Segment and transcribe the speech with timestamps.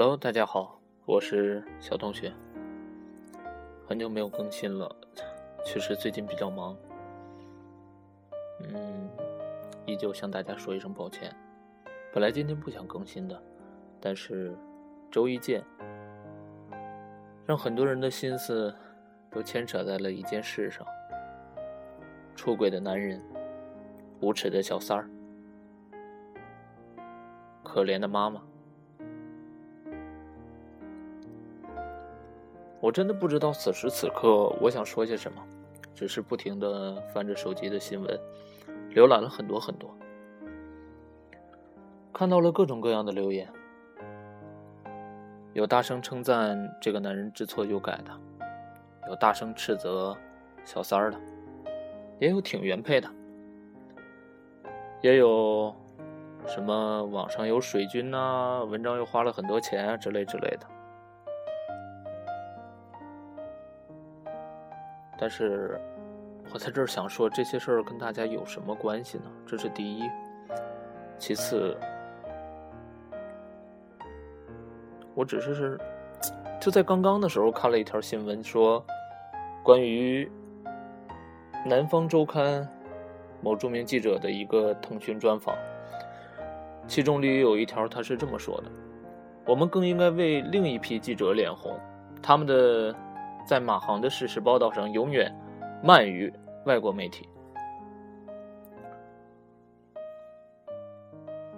[0.00, 2.32] Hello，大家好，我是小同学。
[3.84, 4.94] 很久没有更新了，
[5.64, 6.76] 确实最近比较忙。
[8.60, 9.10] 嗯，
[9.86, 11.34] 依旧向大家说一声抱歉。
[12.12, 13.42] 本来今天不想更新的，
[14.00, 14.56] 但是
[15.10, 15.64] 周一见，
[17.44, 18.72] 让很多人的心思
[19.32, 20.86] 都牵扯在了一件事上：
[22.36, 23.20] 出轨的男人，
[24.20, 25.10] 无耻的小三儿，
[27.64, 28.40] 可怜的妈妈。
[32.80, 35.42] 我真的不知道此时此刻我想说些什么，
[35.94, 38.20] 只是不停的翻着手机的新闻，
[38.94, 39.92] 浏览了很多很多，
[42.12, 43.48] 看到了各种各样的留言，
[45.54, 48.12] 有大声称赞这个男人知错就改的，
[49.08, 50.16] 有大声斥责
[50.64, 51.18] 小三儿的，
[52.20, 53.10] 也有挺原配的，
[55.02, 55.74] 也有
[56.46, 60.77] 什么网上有水军呐，文章又花了很多钱啊之类之类的。
[65.20, 65.76] 但是，
[66.52, 69.24] 我在这儿想说，这些事儿跟大家有什么关系呢？
[69.44, 70.08] 这是第一。
[71.18, 71.76] 其次，
[75.16, 75.80] 我只是是
[76.60, 78.80] 就在刚刚的时候看了一条新闻，说
[79.64, 80.24] 关于
[81.68, 82.62] 《南方周刊》
[83.42, 85.56] 某著名记者的一个腾讯专访，
[86.86, 88.70] 其中里有一条，他是这么说的
[89.44, 91.76] ：“我们更应该为另一批记者脸红，
[92.22, 92.94] 他们的。”
[93.48, 95.34] 在马航的事实报道上，永远
[95.82, 96.30] 慢于
[96.66, 97.26] 外国媒体。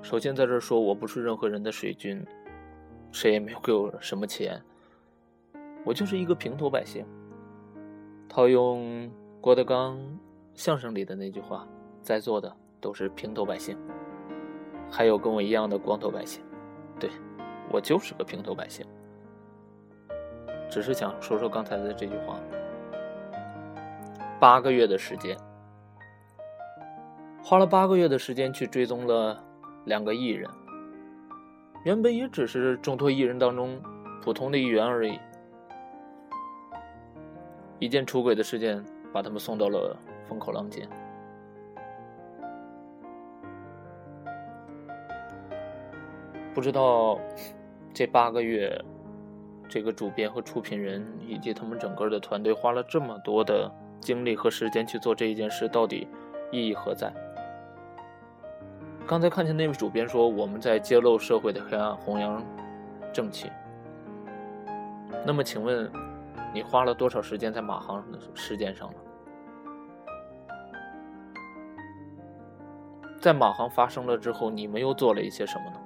[0.01, 2.25] 首先，在这说，我不是任何人的水军，
[3.11, 4.63] 谁也没有给我什么钱，
[5.85, 7.05] 我就是一个平头百姓。
[8.29, 9.99] 套用郭德纲
[10.55, 11.67] 相声里的那句话，
[12.03, 13.77] 在座的都是平头百姓，
[14.89, 16.41] 还有跟我一样的光头百姓。
[17.01, 17.11] 对，
[17.69, 18.87] 我就是个平头百姓。
[20.71, 22.39] 只是想说说刚才的这句话。
[24.39, 25.37] 八个月的时间，
[27.43, 29.45] 花了八个月的时间去追踪了
[29.85, 30.49] 两个艺人，
[31.85, 33.79] 原本也只是众多艺人当中
[34.23, 35.19] 普通的一员而已。
[37.79, 38.83] 一件出轨的事件，
[39.13, 39.95] 把他们送到了
[40.27, 40.89] 风口浪尖。
[46.55, 47.19] 不知道
[47.93, 48.83] 这八个月。
[49.71, 53.71] 这个主编和出品人以及他们整个的团队花了这么多的
[54.01, 56.09] 精力和时间去做这一件事，到底
[56.51, 57.13] 意义何在？
[59.07, 62.45] 刚才看见那位主编说我们在揭露社会的黑暗，弘扬
[63.13, 63.49] 正气。
[65.25, 65.89] 那么，请问
[66.53, 68.97] 你花了多少时间在马航的事件上呢？
[73.21, 75.77] 在马航发生了之后，你们又做了一些什么呢？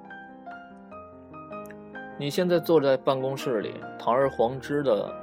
[2.17, 5.13] 你现在坐在办公室里，堂而皇之的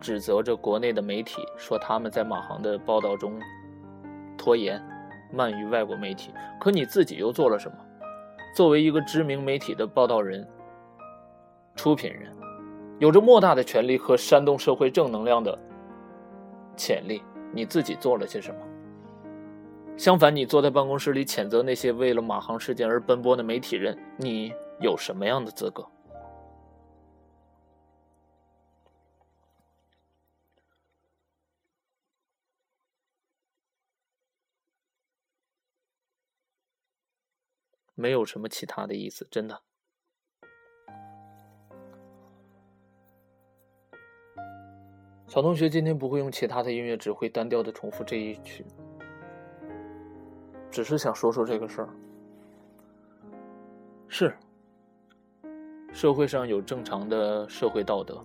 [0.00, 3.38] 指责着国内的媒体，说他们在马航的报道中
[4.38, 4.82] 拖延、
[5.30, 6.32] 慢于外国媒体。
[6.58, 7.76] 可你自己又做了什么？
[8.56, 10.46] 作为一个知名媒体的报道人、
[11.76, 12.34] 出品人，
[12.98, 15.58] 有着莫大的权利和煽动社会正能量的
[16.78, 17.22] 潜力，
[17.52, 18.60] 你自己做了些什么？
[19.98, 24.50] 相反，你坐在办公室里谴责那些为了马航事件而奔波的媒体人，你
[24.80, 25.86] 有什么样的资格？
[38.02, 39.62] 没有什么其他的意思，真的。
[45.28, 48.66] 小同学今天不会用其他的音乐，只会单调的重复这一曲，
[50.68, 51.88] 只是想说说这个事儿。
[54.08, 54.34] 是，
[55.92, 58.20] 社会上有正常的社会道德，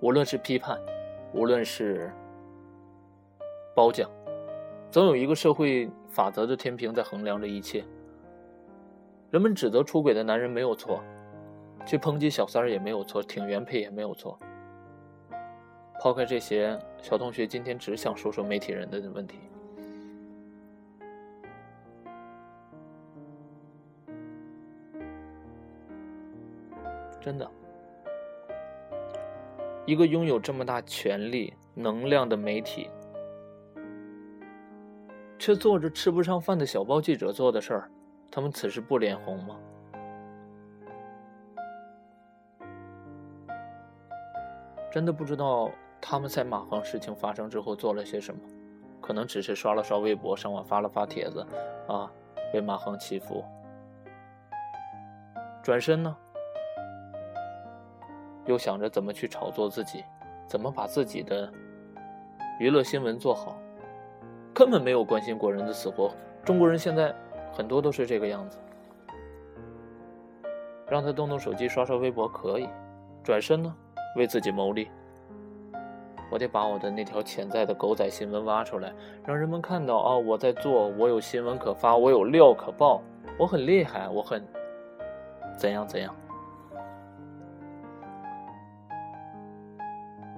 [0.00, 0.80] 无论是批判，
[1.34, 2.10] 无论是
[3.76, 4.10] 褒奖，
[4.90, 7.84] 总有一个社会法则的天平在衡量着一切。
[9.30, 11.02] 人们指责出轨的男人没有错，
[11.84, 14.38] 去抨击小三儿也没有错，挺原配也没有错。
[16.00, 19.38] 抛开这些，小同学今天只想说说媒体人的问题。
[27.20, 27.50] 真的，
[29.84, 32.88] 一个拥有这么大权力、能量的媒体，
[35.38, 37.90] 却做着吃不上饭的小报记者做的事儿。
[38.30, 39.56] 他们此时不脸红吗？
[44.90, 45.70] 真的不知道
[46.00, 48.40] 他们在马航事情发生之后做了些什么，
[49.00, 51.46] 可能只是刷了刷微博，上网发了发帖子，
[51.86, 52.10] 啊，
[52.54, 53.44] 为马航祈福。
[55.62, 56.16] 转身呢，
[58.46, 60.04] 又想着怎么去炒作自己，
[60.46, 61.52] 怎么把自己的
[62.58, 63.58] 娱乐新闻做好，
[64.54, 66.10] 根本没有关心国人的死活。
[66.44, 67.14] 中国人现在
[67.58, 68.56] 很多都是这个样子，
[70.88, 72.68] 让他动动手机刷刷微博可以，
[73.24, 73.74] 转身呢
[74.14, 74.88] 为自己谋利。
[76.30, 78.94] 我得把我的那条潜在的狗仔新闻挖出来，
[79.26, 83.02] 让人们看到啊，我在做，我有新闻可发，我有料可爆，
[83.36, 84.46] 我很厉害，我很
[85.56, 86.14] 怎样怎样。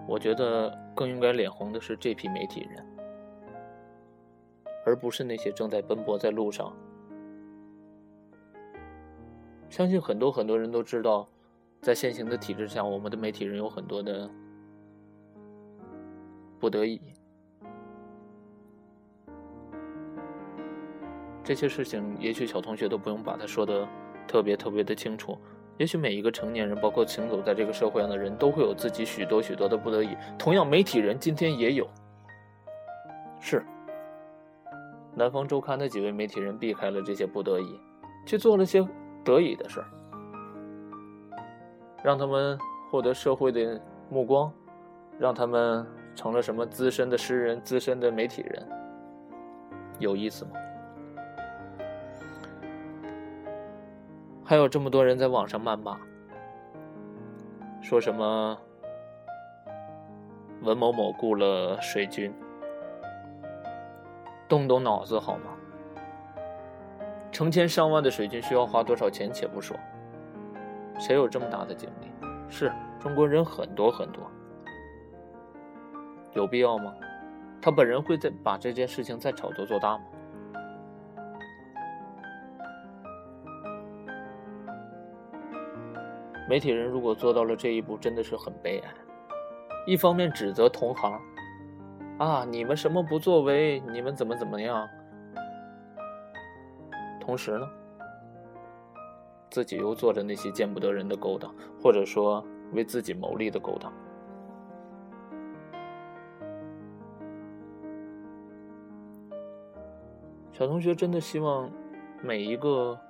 [0.08, 2.86] 我觉得更应该脸红的是这批媒体人，
[4.86, 6.72] 而不是那些正在奔波在路上。
[9.70, 11.26] 相信很多很多人都知道，
[11.80, 14.28] 在现行的体制下，我们的媒体人有很多的。
[16.58, 17.00] 不得已，
[21.42, 23.88] 这些事情也许小同学都不用把它说的
[24.28, 25.38] 特别特别的清楚。
[25.78, 30.14] 也许每一个成年人，包括行走在这个社会上的人，都会有自己许多许多的不得已。
[30.38, 31.88] 同样，媒体人今天也有。
[33.40, 33.64] 是，
[35.14, 37.80] 南方周刊的几位媒体人避开了这些不得已，
[38.26, 38.86] 去做了些
[39.24, 39.86] 得已的事儿，
[42.02, 42.58] 让他们
[42.90, 44.52] 获得社会的目光，
[45.18, 45.86] 让他们。
[46.16, 48.68] 成了什么资深的诗人、资深的媒体人，
[49.98, 50.50] 有意思吗？
[54.44, 55.96] 还有这么多人在网上谩骂，
[57.80, 58.58] 说什么
[60.62, 62.34] 文某某雇了水军，
[64.46, 65.52] 动动脑子好吗？
[67.32, 69.76] 成千上万的水军需要花多少钱，且不说，
[70.98, 72.28] 谁有这么大的精力？
[72.48, 74.22] 是中国人很多很多。
[76.34, 76.92] 有必要吗？
[77.62, 80.04] 他本人会再把这件事情再炒作做大吗？
[86.48, 88.90] 媒体人如果做到了这一步，真的是很悲哀。
[89.86, 91.20] 一方面指责同行，
[92.18, 93.80] 啊，你们什么不作为？
[93.92, 94.88] 你们怎么怎么样？
[97.30, 97.70] 同时呢，
[99.52, 103.92] 自己又做着那些见不得人的勾当，或者说为自己谋利的勾当。
[110.52, 111.70] 小同学真的希望
[112.20, 113.00] 每一个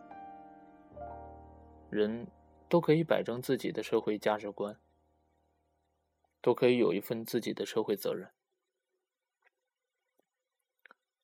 [1.88, 2.26] 人
[2.68, 4.76] 都可以摆正自己的社会价值观，
[6.42, 8.28] 都可以有一份自己的社会责任。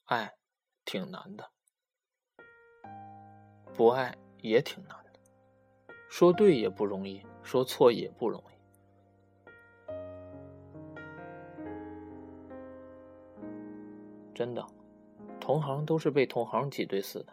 [0.07, 0.33] 爱
[0.87, 1.51] 挺难的，
[3.77, 8.57] 不爱也挺难的，说对也不容易，说错也不容易，
[14.35, 14.65] 真的。
[15.39, 17.33] 同行都是被同行挤兑死的，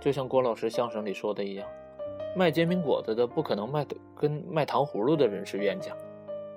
[0.00, 1.68] 就像郭老师相声里说的一样，
[2.36, 5.92] 卖煎饼果子的不可能卖的跟卖糖葫芦的人是冤家，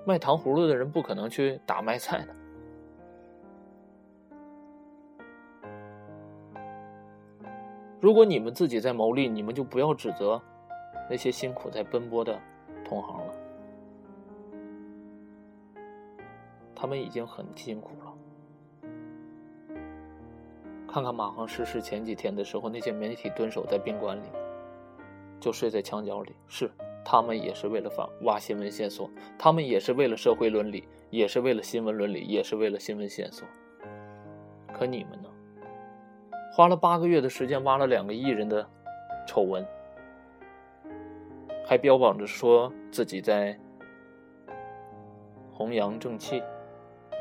[0.06, 2.36] 卖糖葫芦的人不可能去打卖菜的。
[8.02, 10.42] 如果你们自己在谋利，你们就不要指责
[11.08, 12.38] 那些辛苦在奔波的
[12.84, 13.34] 同行了，
[16.76, 18.12] 他们已经很辛苦了。
[20.88, 24.24] 看看马航失事前几天的时候，那些媒体蹲守在宾馆里，
[25.40, 26.34] 就睡在墙角里。
[26.48, 26.72] 是，
[27.06, 33.48] 他们也是为了发挖新闻线索，他们也是为了社会伦理，也是为了新闻伦理，也是为了新闻线索。
[34.74, 35.30] 可你们呢？
[36.54, 38.68] 花了八个月的时间挖了两个艺人的
[39.26, 39.66] 丑闻，
[41.66, 43.58] 还标榜着说自己在
[45.54, 46.44] 弘扬正气，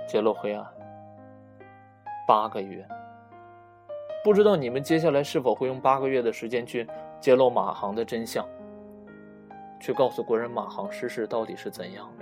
[0.09, 0.67] 揭露黑暗。
[2.27, 2.85] 八个月。
[4.25, 6.87] 不知道你们接下来是否会用八个月的时间去
[7.21, 8.45] 揭露马航的真相，
[9.79, 12.13] 去告诉国人马航失事到底是怎样？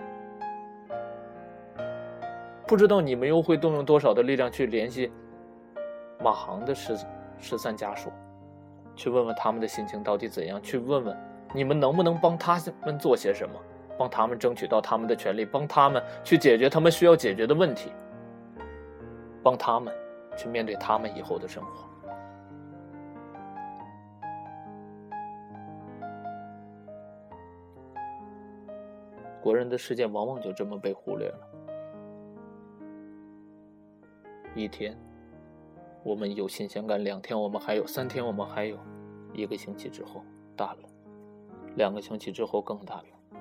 [2.67, 5.11] 不知道你们又会动用多少的力量去联系
[6.21, 6.97] 马航的失
[7.39, 8.11] 失散家属，
[8.97, 10.61] 去问问他们的心情到底怎样？
[10.61, 11.17] 去问问
[11.55, 13.55] 你们能不能帮他们做些什么，
[13.97, 17.93] 帮他们争取到他们的权利，帮他们去解决他们需要解决的问题，
[19.43, 19.95] 帮他们
[20.37, 21.71] 去面对他们以后的生活。
[29.41, 31.39] 国人的事件往往就这么被忽略了。
[34.55, 34.99] 一天，
[36.09, 38.79] 我们有新鲜感；两天，我们还有；三天，我们还有；
[39.35, 40.25] 一个星期之后，
[40.57, 40.89] 淡了；
[41.77, 43.39] 两个星期之后，更淡了。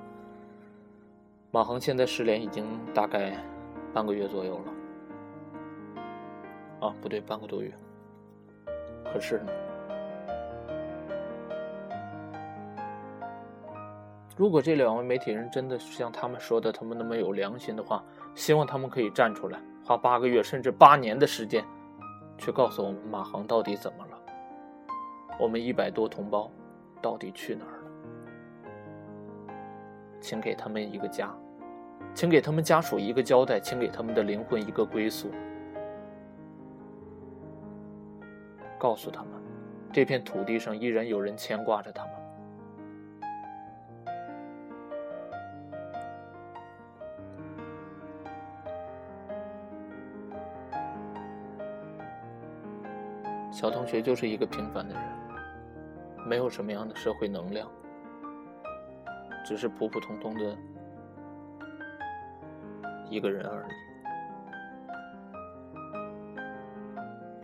[1.49, 3.41] 马恒现在失联已经大概
[3.93, 4.73] 半个月左右了。
[6.81, 7.71] 啊，不对，半个多月。
[9.13, 9.51] 可是呢，
[14.35, 18.03] 如果这两位媒体人真的像他们说的，他们那么有良心的话，
[18.35, 21.63] 希望他们可以站出来，花八个月甚至八年的时间，
[22.37, 24.17] 却告诉我们马航到底怎么了，
[25.39, 26.49] 我们一百多同胞
[27.01, 29.53] 到底去哪儿了？
[30.19, 31.33] 请给他们一个家，
[32.13, 35.31] 请给他们家属一个交代，请给他们的灵魂一个归宿，
[38.77, 39.31] 告诉他们，
[39.91, 42.13] 这片土地上依然有人牵挂着他们。
[53.57, 55.03] 小同学就是一个平凡的人，
[56.27, 57.67] 没有什么样的社会能量，
[59.43, 60.55] 只是普普通通的
[63.09, 63.71] 一个人而已。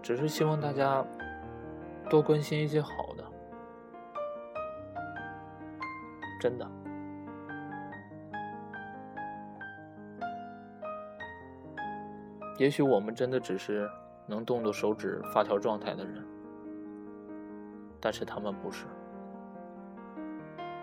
[0.04, 1.04] 只是希望大家
[2.12, 3.24] 多关心一些好的，
[6.40, 6.72] 真的。
[12.60, 13.90] 也许我们真的只是。
[14.26, 16.26] 能动动手指发条状态的人，
[18.00, 18.86] 但是他们不是。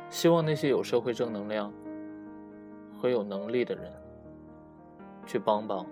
[0.08, 1.72] 希望那些有社会正能量
[3.00, 3.92] 和有能力的人，
[5.24, 5.86] 去帮帮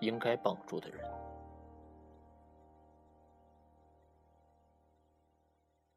[0.00, 1.09] 应该帮助的人。